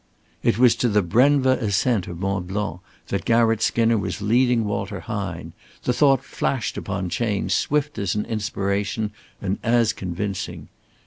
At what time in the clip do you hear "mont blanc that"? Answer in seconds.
2.19-3.23